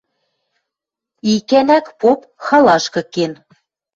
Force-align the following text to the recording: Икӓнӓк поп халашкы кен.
Икӓнӓк 1.33 1.85
поп 1.99 2.19
халашкы 2.45 3.01
кен. 3.13 3.33